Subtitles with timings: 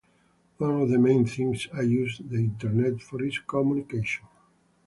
[0.57, 4.25] One of the main things I use the Internet for is communication.